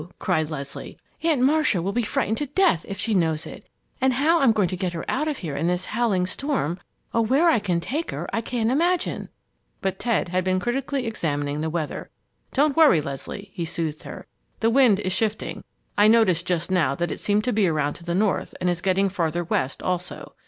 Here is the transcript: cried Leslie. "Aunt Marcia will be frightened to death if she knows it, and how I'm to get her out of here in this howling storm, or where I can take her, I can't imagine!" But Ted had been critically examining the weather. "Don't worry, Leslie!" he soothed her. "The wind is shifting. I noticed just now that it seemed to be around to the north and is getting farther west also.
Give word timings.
cried 0.17 0.49
Leslie. 0.49 0.97
"Aunt 1.21 1.41
Marcia 1.41 1.79
will 1.79 1.91
be 1.93 2.01
frightened 2.01 2.37
to 2.39 2.47
death 2.47 2.83
if 2.89 2.97
she 2.97 3.13
knows 3.13 3.45
it, 3.45 3.67
and 4.01 4.13
how 4.13 4.39
I'm 4.39 4.51
to 4.51 4.75
get 4.75 4.93
her 4.93 5.05
out 5.07 5.27
of 5.27 5.37
here 5.37 5.55
in 5.55 5.67
this 5.67 5.85
howling 5.85 6.25
storm, 6.25 6.79
or 7.13 7.21
where 7.21 7.47
I 7.51 7.59
can 7.59 7.79
take 7.79 8.09
her, 8.09 8.27
I 8.33 8.41
can't 8.41 8.71
imagine!" 8.71 9.29
But 9.79 9.99
Ted 9.99 10.29
had 10.29 10.43
been 10.43 10.59
critically 10.59 11.05
examining 11.05 11.61
the 11.61 11.69
weather. 11.69 12.09
"Don't 12.51 12.75
worry, 12.75 12.99
Leslie!" 12.99 13.51
he 13.53 13.63
soothed 13.63 14.01
her. 14.01 14.25
"The 14.59 14.71
wind 14.71 14.99
is 15.01 15.13
shifting. 15.13 15.63
I 15.99 16.07
noticed 16.07 16.47
just 16.47 16.71
now 16.71 16.95
that 16.95 17.11
it 17.11 17.19
seemed 17.19 17.43
to 17.43 17.53
be 17.53 17.67
around 17.67 17.93
to 17.97 18.03
the 18.03 18.15
north 18.15 18.55
and 18.59 18.71
is 18.71 18.81
getting 18.81 19.07
farther 19.07 19.43
west 19.43 19.83
also. 19.83 20.33